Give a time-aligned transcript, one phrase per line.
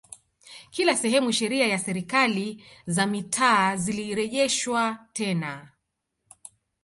[0.69, 5.71] Kila sehemu sheria ya serikali za Mitaa zilirejeshwa tena